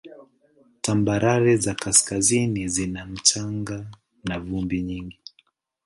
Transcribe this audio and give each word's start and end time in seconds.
Tambarare 0.81 1.57
za 1.57 1.73
kaskazini 1.75 2.67
zina 2.67 3.05
mchanga 3.05 3.85
na 4.23 4.39
vumbi 4.39 4.81
nyingi. 4.81 5.19